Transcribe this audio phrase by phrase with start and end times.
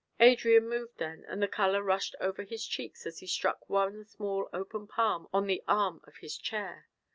[0.19, 4.49] Adrian moved then, and the color rushed over his cheeks as he struck one small
[4.51, 6.87] open palm on the arm of his chair.